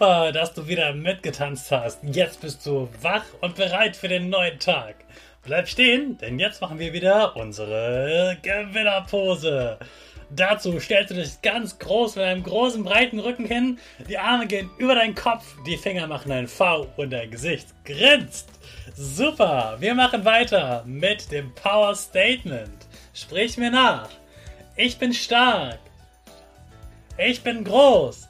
[0.00, 1.98] Super, dass du wieder mitgetanzt hast.
[2.02, 4.94] Jetzt bist du wach und bereit für den neuen Tag.
[5.42, 9.78] Bleib stehen, denn jetzt machen wir wieder unsere Gewinnerpose.
[10.30, 14.70] Dazu stellst du dich ganz groß mit einem großen breiten Rücken hin, die Arme gehen
[14.78, 18.48] über deinen Kopf, die Finger machen ein V und dein Gesicht grinst.
[18.94, 22.86] Super, wir machen weiter mit dem Power Statement.
[23.12, 24.08] Sprich mir nach.
[24.76, 25.78] Ich bin stark.
[27.18, 28.29] Ich bin groß.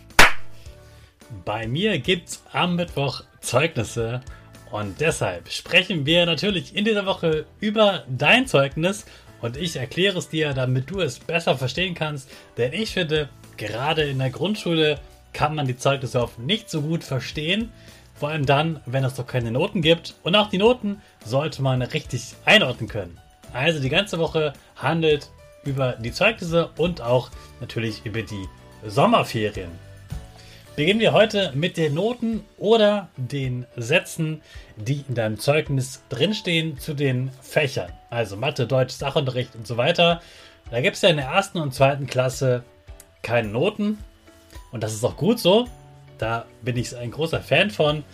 [1.45, 4.21] Bei mir gibt's am Mittwoch Zeugnisse.
[4.69, 9.05] Und deshalb sprechen wir natürlich in dieser Woche über dein Zeugnis.
[9.41, 13.27] Und ich erkläre es dir, damit du es besser verstehen kannst, denn ich finde,
[13.57, 14.99] gerade in der Grundschule
[15.33, 17.71] kann man die Zeugnisse oft nicht so gut verstehen,
[18.13, 20.15] vor allem dann, wenn es doch keine Noten gibt.
[20.23, 23.17] Und auch die Noten sollte man richtig einordnen können.
[23.51, 25.29] Also die ganze Woche handelt
[25.63, 28.47] über die Zeugnisse und auch natürlich über die
[28.85, 29.71] Sommerferien.
[30.77, 34.41] Beginnen wir heute mit den Noten oder den Sätzen,
[34.77, 37.91] die in deinem Zeugnis drinstehen zu den Fächern.
[38.09, 40.21] Also Mathe, Deutsch, Sachunterricht und so weiter.
[40.71, 42.63] Da gibt es ja in der ersten und zweiten Klasse
[43.21, 43.97] keine Noten.
[44.71, 45.67] Und das ist auch gut so.
[46.17, 48.05] Da bin ich ein großer Fan von.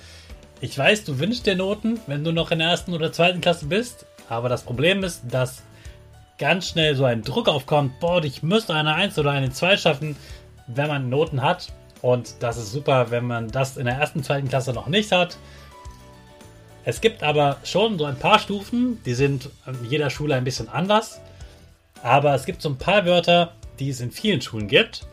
[0.59, 3.67] Ich weiß, du wünschst dir Noten, wenn du noch in der ersten oder zweiten Klasse
[3.67, 4.07] bist.
[4.29, 5.61] Aber das Problem ist, dass
[6.39, 7.99] ganz schnell so ein Druck aufkommt.
[7.99, 10.15] Boah, ich müsste eine 1 oder eine 2 schaffen,
[10.65, 11.71] wenn man Noten hat.
[12.01, 15.37] Und das ist super, wenn man das in der ersten, zweiten Klasse noch nicht hat.
[16.85, 20.69] Es gibt aber schon so ein paar Stufen, die sind in jeder Schule ein bisschen
[20.69, 21.19] anders.
[22.01, 25.05] Aber es gibt so ein paar Wörter, die es in vielen Schulen gibt.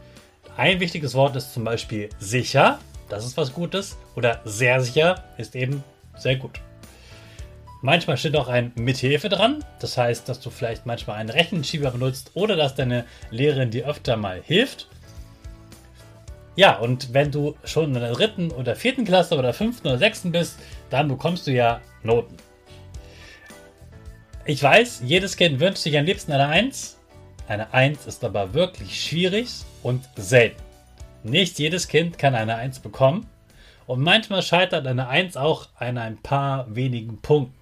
[0.56, 2.78] Ein wichtiges Wort ist zum Beispiel sicher,
[3.08, 3.96] das ist was Gutes.
[4.14, 5.82] Oder sehr sicher ist eben
[6.16, 6.60] sehr gut.
[7.82, 9.64] Manchmal steht auch ein Mithilfe dran.
[9.80, 14.16] Das heißt, dass du vielleicht manchmal einen Rechenschieber benutzt oder dass deine Lehrerin dir öfter
[14.16, 14.88] mal hilft.
[16.56, 20.30] Ja, und wenn du schon in der dritten oder vierten Klasse oder fünften oder sechsten
[20.30, 20.58] bist,
[20.90, 22.36] dann bekommst du ja Noten.
[24.44, 26.98] Ich weiß, jedes Kind wünscht sich am liebsten eine 1.
[27.48, 29.48] Eine 1 ist aber wirklich schwierig
[29.82, 30.62] und selten.
[31.22, 33.26] Nicht jedes Kind kann eine 1 bekommen
[33.86, 37.54] und manchmal scheitert eine 1 auch an ein paar wenigen Punkten.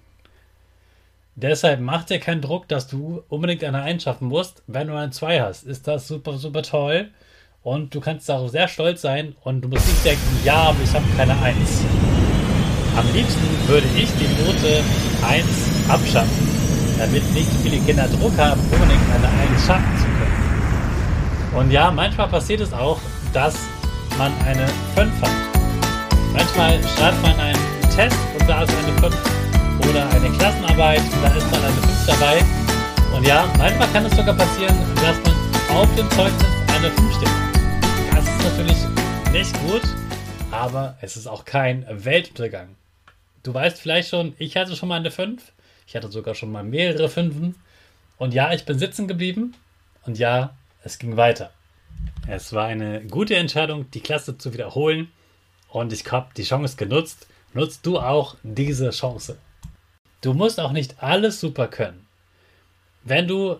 [1.35, 4.61] Deshalb mach dir keinen Druck, dass du unbedingt eine 1 schaffen musst.
[4.67, 7.09] Wenn du eine 2 hast, ist das super, super toll.
[7.63, 10.93] Und du kannst darauf sehr stolz sein und du musst nicht denken, ja, aber ich
[10.93, 11.57] habe keine 1.
[12.97, 14.83] Am liebsten würde ich die Note
[15.25, 15.45] 1
[15.87, 16.49] abschaffen,
[16.99, 21.57] damit nicht viele Kinder Druck haben, unbedingt eine 1 schaffen zu können.
[21.57, 22.99] Und ja, manchmal passiert es auch,
[23.31, 23.55] dass
[24.17, 25.31] man eine 5 hat.
[26.33, 27.59] Manchmal schreibt man einen
[27.95, 29.15] Test und da ist eine 5
[29.89, 32.43] oder eine Klassenarbeit und da ist dann eine 5 dabei.
[33.15, 36.45] Und ja, manchmal kann es sogar passieren, dass man auf dem Zeugnis
[36.75, 37.52] eine 5 steht
[38.43, 38.77] natürlich
[39.31, 39.81] nicht gut,
[40.51, 42.75] aber es ist auch kein Weltuntergang.
[43.43, 45.51] Du weißt vielleicht schon, ich hatte schon mal eine 5.
[45.87, 47.55] Ich hatte sogar schon mal mehrere Fünfen.
[48.17, 49.55] Und ja, ich bin sitzen geblieben.
[50.05, 51.51] Und ja, es ging weiter.
[52.27, 55.11] Es war eine gute Entscheidung, die Klasse zu wiederholen
[55.69, 57.27] und ich habe die Chance genutzt.
[57.53, 59.37] Nutzt du auch diese Chance.
[60.21, 62.07] Du musst auch nicht alles super können.
[63.03, 63.59] Wenn du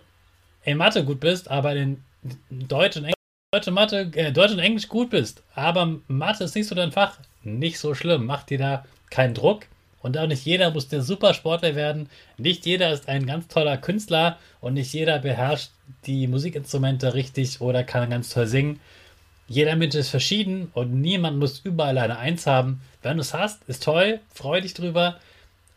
[0.63, 2.03] in Mathe gut bist, aber in
[2.49, 3.22] Deutsch und Englisch,
[3.53, 6.91] Deutsch und, Mathe, äh, Deutsch und Englisch gut bist, aber Mathe ist nicht so dein
[6.91, 8.25] Fach, nicht so schlimm.
[8.25, 9.67] Mach dir da keinen Druck.
[10.01, 12.09] Und auch nicht jeder muss der Supersportler werden.
[12.37, 15.69] Nicht jeder ist ein ganz toller Künstler und nicht jeder beherrscht
[16.07, 18.79] die Musikinstrumente richtig oder kann ganz toll singen.
[19.47, 22.81] Jeder Mensch ist verschieden und niemand muss überall eine Eins haben.
[23.03, 25.19] Wenn du es hast, ist toll, freu dich drüber.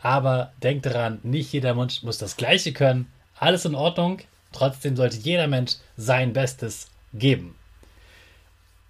[0.00, 3.12] Aber denk daran, nicht jeder Mensch muss das Gleiche können.
[3.38, 4.20] Alles in Ordnung.
[4.52, 7.54] Trotzdem sollte jeder Mensch sein Bestes geben.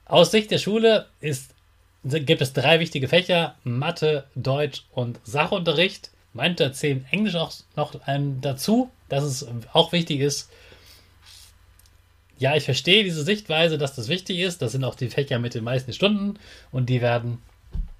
[0.09, 1.53] Aus Sicht der Schule ist
[2.05, 6.11] gibt es drei wichtige Fächer: Mathe, Deutsch und Sachunterricht.
[6.33, 7.99] Meinte erzählen Englisch auch noch
[8.41, 10.49] dazu, dass es auch wichtig ist.
[12.39, 14.63] Ja, ich verstehe diese Sichtweise, dass das wichtig ist.
[14.63, 16.39] Das sind auch die Fächer mit den meisten Stunden
[16.71, 17.43] und die werden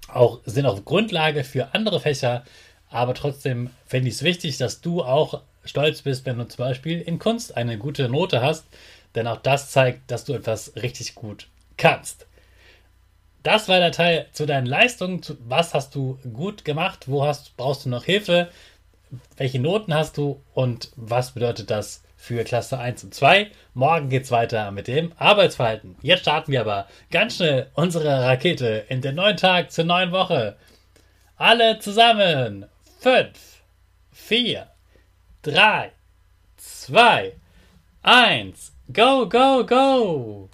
[0.07, 2.45] auch, sind auch Grundlage für andere Fächer.
[2.89, 7.01] Aber trotzdem finde ich es wichtig, dass du auch stolz bist, wenn du zum Beispiel
[7.01, 8.65] in Kunst eine gute Note hast,
[9.15, 12.27] denn auch das zeigt, dass du etwas richtig gut kannst.
[13.43, 15.21] Das war der Teil zu deinen Leistungen.
[15.47, 17.07] Was hast du gut gemacht?
[17.07, 18.49] Wo hast, brauchst du noch Hilfe?
[19.37, 20.41] Welche Noten hast du?
[20.53, 23.49] Und was bedeutet das für Klasse 1 und 2?
[23.73, 25.95] Morgen geht's weiter mit dem Arbeitsverhalten.
[26.01, 30.57] Jetzt starten wir aber ganz schnell unsere Rakete in den neuen Tag zur neuen Woche.
[31.37, 32.65] Alle zusammen.
[32.99, 33.29] 5,
[34.11, 34.67] 4,
[35.43, 35.91] 3,
[36.57, 37.33] 2,
[38.01, 38.73] 1.
[38.91, 40.49] Go, go, go!